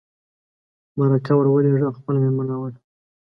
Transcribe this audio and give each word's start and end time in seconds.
مرکه 0.97 1.33
ور 1.35 1.45
ولېږه 1.51 1.85
او 1.89 1.97
خپله 1.99 2.17
مېرمن 2.21 2.45
راوله. 2.49 2.77